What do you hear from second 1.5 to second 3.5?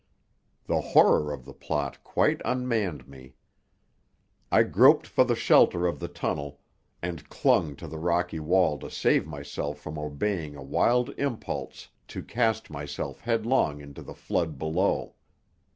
plot quite unmanned me.